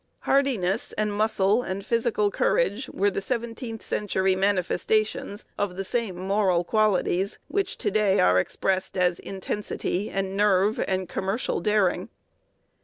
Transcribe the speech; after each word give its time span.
Hardiness 0.21 0.93
and 0.93 1.13
muscle 1.13 1.61
and 1.61 1.85
physical 1.85 2.31
courage 2.31 2.89
were 2.89 3.11
the 3.11 3.21
seventeenth 3.21 3.83
century 3.83 4.35
manifestations 4.35 5.45
of 5.59 5.75
the 5.75 5.83
same 5.83 6.15
moral 6.17 6.63
qualities 6.63 7.37
which 7.49 7.77
to 7.77 7.91
day 7.91 8.19
are 8.19 8.39
expressed 8.39 8.97
as 8.97 9.19
intensity 9.19 10.09
and 10.09 10.35
nerve 10.35 10.83
and 10.87 11.07
commercial 11.07 11.59
daring. 11.59 12.09